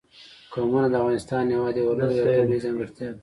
[0.53, 3.19] قومونه د افغانستان هېواد یوه لویه او طبیعي ځانګړتیا ده.